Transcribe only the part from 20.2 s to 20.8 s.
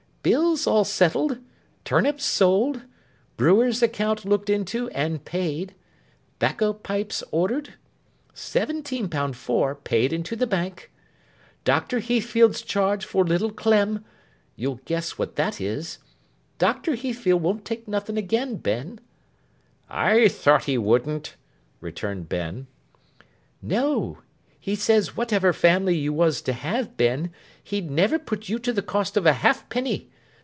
thought he